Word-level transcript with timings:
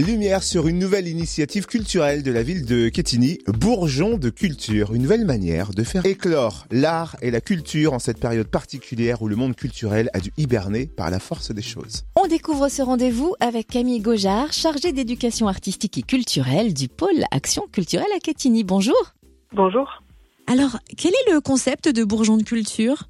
Lumière 0.00 0.42
sur 0.42 0.68
une 0.68 0.78
nouvelle 0.78 1.08
initiative 1.08 1.64
culturelle 1.66 2.22
de 2.22 2.30
la 2.30 2.42
ville 2.42 2.66
de 2.66 2.90
Quetigny, 2.90 3.38
Bourgeon 3.46 4.18
de 4.18 4.28
culture, 4.28 4.94
une 4.94 5.02
nouvelle 5.02 5.24
manière 5.24 5.70
de 5.70 5.82
faire 5.84 6.04
éclore 6.04 6.66
l'art 6.70 7.16
et 7.22 7.30
la 7.30 7.40
culture 7.40 7.94
en 7.94 7.98
cette 7.98 8.20
période 8.20 8.48
particulière 8.48 9.22
où 9.22 9.28
le 9.28 9.36
monde 9.36 9.56
culturel 9.56 10.10
a 10.12 10.20
dû 10.20 10.32
hiberner 10.36 10.86
par 10.86 11.10
la 11.10 11.18
force 11.18 11.50
des 11.50 11.62
choses. 11.62 12.04
On 12.14 12.26
découvre 12.26 12.68
ce 12.68 12.82
rendez-vous 12.82 13.34
avec 13.40 13.68
Camille 13.68 14.00
Gaujard, 14.00 14.52
chargée 14.52 14.92
d'éducation 14.92 15.48
artistique 15.48 15.96
et 15.96 16.02
culturelle 16.02 16.74
du 16.74 16.88
pôle 16.88 17.24
Action 17.30 17.66
culturelle 17.72 18.06
à 18.14 18.20
Quetigny. 18.20 18.64
Bonjour. 18.64 19.14
Bonjour. 19.52 20.02
Alors, 20.46 20.78
quel 20.96 21.12
est 21.12 21.32
le 21.32 21.40
concept 21.40 21.88
de 21.88 22.04
Bourgeon 22.04 22.36
de 22.36 22.42
culture? 22.42 23.08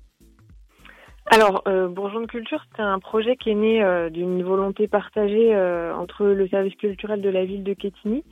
Alors, 1.29 1.63
euh, 1.67 1.89
Bourgeon 1.89 2.21
de 2.21 2.27
Culture, 2.27 2.65
c'est 2.77 2.83
un 2.83 3.01
projet 3.01 3.37
qui 3.37 3.51
est 3.51 3.55
né 3.55 3.83
euh, 3.83 4.11
d'une 4.11 4.45
volonté 4.45 4.87
partagée 4.87 5.55
euh, 5.55 5.93
entre 5.93 6.25
le 6.25 6.49
service 6.49 6.77
culturel 6.77 7.21
de 7.21 7.29
la 7.29 7.45
ville 7.45 7.65
de 7.65 7.75
Quetigny, 7.75 8.23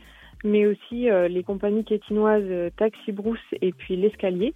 mais 0.45 0.65
aussi 0.67 1.11
euh, 1.11 1.27
les 1.27 1.43
compagnies 1.43 1.85
quétinoises 1.85 2.45
euh, 2.47 2.71
Taxi 2.77 3.11
Brousse 3.11 3.39
et 3.61 3.73
puis 3.73 3.97
l'Escalier. 3.97 4.55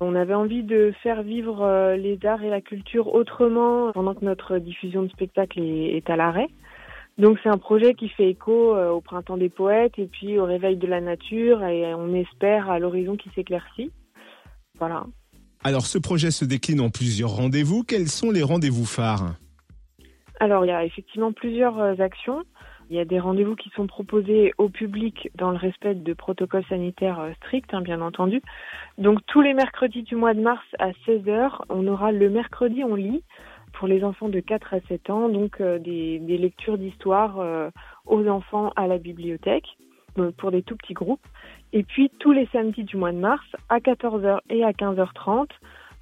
On 0.00 0.14
avait 0.14 0.34
envie 0.34 0.62
de 0.62 0.94
faire 1.02 1.22
vivre 1.22 1.62
euh, 1.62 1.96
les 1.96 2.18
arts 2.24 2.42
et 2.42 2.48
la 2.48 2.62
culture 2.62 3.14
autrement 3.14 3.92
pendant 3.92 4.14
que 4.14 4.24
notre 4.24 4.56
diffusion 4.56 5.02
de 5.02 5.08
spectacle 5.08 5.60
est, 5.60 5.96
est 5.96 6.08
à 6.08 6.16
l'arrêt. 6.16 6.48
Donc 7.18 7.38
c'est 7.42 7.50
un 7.50 7.58
projet 7.58 7.94
qui 7.94 8.08
fait 8.08 8.28
écho 8.28 8.76
au 8.76 9.00
printemps 9.00 9.36
des 9.36 9.48
poètes 9.48 9.96
et 9.98 10.06
puis 10.06 10.36
au 10.36 10.44
réveil 10.46 10.76
de 10.76 10.88
la 10.88 11.00
nature 11.00 11.62
et 11.62 11.94
on 11.94 12.12
espère 12.12 12.68
à 12.68 12.80
l'horizon 12.80 13.16
qui 13.16 13.30
s'éclaircit. 13.36 13.92
Voilà. 14.80 15.04
Alors 15.66 15.86
ce 15.86 15.96
projet 15.96 16.30
se 16.30 16.44
décline 16.44 16.82
en 16.82 16.90
plusieurs 16.90 17.30
rendez-vous. 17.30 17.84
Quels 17.84 18.08
sont 18.08 18.30
les 18.30 18.42
rendez-vous 18.42 18.84
phares? 18.84 19.34
Alors, 20.38 20.66
il 20.66 20.68
y 20.68 20.72
a 20.72 20.84
effectivement 20.84 21.32
plusieurs 21.32 21.78
euh, 21.78 21.94
actions. 22.00 22.42
Il 22.90 22.96
y 22.96 23.00
a 23.00 23.06
des 23.06 23.18
rendez-vous 23.18 23.56
qui 23.56 23.70
sont 23.70 23.86
proposés 23.86 24.52
au 24.58 24.68
public 24.68 25.30
dans 25.36 25.50
le 25.50 25.56
respect 25.56 25.94
de 25.94 26.12
protocoles 26.12 26.66
sanitaires 26.68 27.18
euh, 27.18 27.32
stricts, 27.38 27.72
hein, 27.72 27.80
bien 27.80 28.02
entendu. 28.02 28.42
Donc, 28.98 29.20
tous 29.26 29.40
les 29.40 29.54
mercredis 29.54 30.02
du 30.02 30.16
mois 30.16 30.34
de 30.34 30.40
mars 30.40 30.64
à 30.78 30.90
16h, 31.06 31.62
on 31.70 31.86
aura 31.86 32.12
le 32.12 32.28
mercredi 32.28 32.84
on 32.84 32.94
lit 32.94 33.22
pour 33.72 33.88
les 33.88 34.04
enfants 34.04 34.28
de 34.28 34.40
4 34.40 34.74
à 34.74 34.80
7 34.88 35.08
ans, 35.08 35.28
donc 35.30 35.62
euh, 35.62 35.78
des, 35.78 36.18
lectures 36.36 36.76
d'histoire 36.76 37.38
aux 38.04 38.28
enfants 38.28 38.70
à 38.76 38.86
la 38.86 38.98
bibliothèque 38.98 39.66
pour 40.36 40.50
des 40.50 40.62
tout 40.62 40.76
petits 40.76 40.94
groupes. 40.94 41.26
Et 41.72 41.82
puis, 41.82 42.10
tous 42.18 42.32
les 42.32 42.46
samedis 42.52 42.84
du 42.84 42.96
mois 42.96 43.12
de 43.12 43.18
mars 43.18 43.44
à 43.68 43.78
14h 43.78 44.38
et 44.50 44.64
à 44.64 44.72
15h30, 44.72 45.48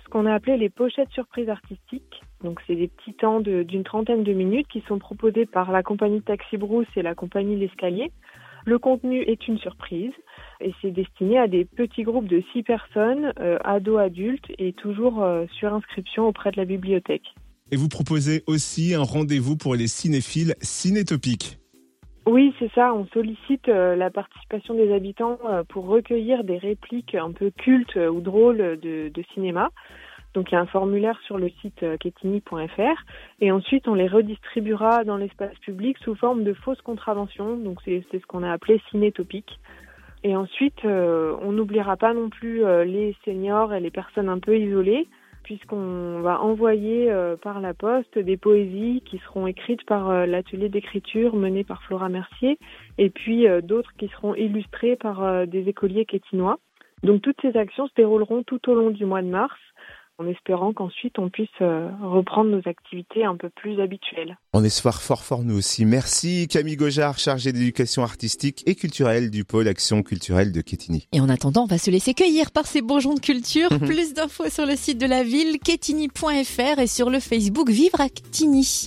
ce 0.05 0.09
qu'on 0.11 0.27
a 0.27 0.35
appelé 0.35 0.57
les 0.57 0.71
pochettes 0.71 1.11
surprises 1.11 1.49
artistiques. 1.49 2.23
Donc 2.43 2.61
c'est 2.67 2.75
des 2.75 2.89
petits 2.89 3.15
temps 3.15 3.41
d'une 3.41 3.85
trentaine 3.85 4.25
de 4.25 4.33
minutes 4.33 4.67
qui 4.69 4.83
sont 4.89 4.99
proposés 4.99 5.47
par 5.47 5.71
la 5.71 5.83
compagnie 5.83 6.23
Taxi 6.23 6.57
Brousse 6.57 6.89
et 6.97 7.03
la 7.03 7.15
compagnie 7.15 7.57
L'Escalier. 7.57 8.11
Le 8.65 8.79
contenu 8.79 9.23
est 9.23 9.49
une 9.49 9.59
surprise 9.59 10.13
et 10.61 10.73
c'est 10.81 10.93
destiné 10.93 11.39
à 11.39 11.49
des 11.49 11.65
petits 11.65 12.03
groupes 12.03 12.29
de 12.29 12.43
six 12.53 12.63
personnes, 12.63 13.33
euh, 13.41 13.59
ados, 13.65 14.01
adultes 14.01 14.53
et 14.59 14.73
toujours 14.73 15.23
euh, 15.23 15.47
sur 15.59 15.73
inscription 15.73 16.29
auprès 16.29 16.53
de 16.53 16.57
la 16.57 16.65
bibliothèque. 16.65 17.35
Et 17.73 17.77
vous 17.77 17.89
proposez 17.89 18.45
aussi 18.47 18.95
un 18.95 19.03
rendez-vous 19.03 19.57
pour 19.57 19.75
les 19.75 19.89
cinéphiles 19.89 20.55
cinétopiques. 20.61 21.62
Oui, 22.27 22.55
c'est 22.59 22.71
ça. 22.73 22.95
On 22.95 23.07
sollicite 23.07 23.69
euh, 23.69 23.97
la 23.97 24.11
participation 24.11 24.75
des 24.75 24.93
habitants 24.93 25.39
euh, 25.45 25.65
pour 25.65 25.87
recueillir 25.87 26.45
des 26.45 26.57
répliques 26.57 27.17
un 27.17 27.33
peu 27.33 27.51
cultes 27.51 27.97
euh, 27.97 28.09
ou 28.09 28.21
drôles 28.21 28.79
de, 28.81 29.09
de 29.09 29.23
cinéma. 29.35 29.71
Donc 30.35 30.51
il 30.51 30.55
y 30.55 30.59
a 30.59 30.61
un 30.61 30.67
formulaire 30.67 31.19
sur 31.27 31.37
le 31.37 31.51
site 31.61 31.85
ketini.fr 31.99 33.05
et 33.41 33.53
ensuite 33.53 33.87
on 33.87 33.95
les 33.95 34.07
redistribuera 34.07 35.05
dans 35.05 35.19
l'espace 35.19 35.55
public 35.59 35.99
sous 35.99 36.15
forme 36.15 36.43
de 36.43 36.55
fausses 36.55 36.81
contraventions. 36.81 37.57
Donc 37.57 37.81
c'est 37.85 38.03
ce 38.11 38.27
qu'on 38.27 38.43
a 38.43 38.51
appelé 38.51 38.81
cinétopique. 38.91 39.59
Et 40.25 40.35
ensuite, 40.37 40.85
euh, 40.85 41.37
on 41.43 41.53
n'oubliera 41.53 41.97
pas 41.97 42.15
non 42.15 42.31
plus 42.31 42.63
les 42.87 43.15
seniors 43.25 43.75
et 43.75 43.81
les 43.81 43.91
personnes 43.91 44.29
un 44.29 44.39
peu 44.39 44.57
isolées, 44.57 45.09
puisqu'on 45.43 46.21
va 46.21 46.41
envoyer 46.41 47.11
euh, 47.11 47.37
par 47.37 47.61
la 47.61 47.75
poste 47.75 48.19
des 48.19 48.37
poésies 48.37 49.03
qui 49.05 49.19
seront 49.19 49.47
écrites 49.47 49.85
par 49.85 50.11
euh, 50.11 50.27
l'atelier 50.27 50.69
d'écriture 50.69 51.35
mené 51.37 51.65
par 51.65 51.83
Flora 51.83 52.09
Mercier, 52.09 52.59
et 52.99 53.11
puis 53.11 53.49
euh, 53.49 53.61
d'autres 53.61 53.93
qui 53.99 54.09
seront 54.09 54.35
illustrées 54.35 54.97
par 54.97 55.47
des 55.47 55.69
écoliers 55.69 56.05
quétinois. 56.05 56.59
Donc 57.03 57.23
toutes 57.23 57.41
ces 57.43 57.57
actions 57.57 57.89
se 57.89 57.95
dérouleront 57.97 58.45
tout 58.45 58.71
au 58.71 58.75
long 58.75 58.91
du 58.91 59.05
mois 59.05 59.23
de 59.23 59.29
mars, 59.29 59.59
en 60.19 60.27
espérant 60.27 60.73
qu'ensuite 60.73 61.19
on 61.19 61.31
puisse 61.31 61.49
euh, 61.61 61.89
reprendre 62.03 62.51
nos 62.51 62.63
activités 62.69 63.25
un 63.25 63.37
peu 63.37 63.49
plus 63.51 63.81
habituelles. 63.81 64.37
On 64.53 64.63
espoir 64.65 65.03
fort 65.03 65.23
fort 65.23 65.43
nous 65.43 65.57
aussi. 65.57 65.85
Merci 65.85 66.49
Camille 66.49 66.77
Gaujard, 66.77 67.19
chargée 67.19 67.53
d'éducation 67.53 68.03
artistique 68.03 68.63
et 68.67 68.75
culturelle 68.75 69.31
du 69.31 69.45
pôle 69.45 69.69
Action 69.69 70.03
culturelle 70.03 70.53
de 70.53 70.61
Quetigny. 70.61 71.09
Et 71.13 71.21
en 71.21 71.29
attendant, 71.29 71.65
on 71.65 71.67
va 71.67 71.79
se 71.79 71.91
laisser 71.91 72.15
cueillir 72.15 72.51
par 72.51 72.67
ces 72.67 72.83
bourgeons 72.83 73.15
de 73.15 73.21
culture. 73.21 73.69
Plus 73.81 74.15
d'infos 74.15 74.49
sur 74.49 74.67
le 74.67 74.77
site 74.77 74.99
de 74.99 75.07
la 75.07 75.25
ville, 75.25 75.59
quetigny.fr 75.59 76.79
et 76.79 76.87
sur 76.87 77.11
le 77.11 77.21
Facebook 77.21 77.71
Vivre 77.71 78.01
à 78.01 78.09
Quetigny. 78.09 78.81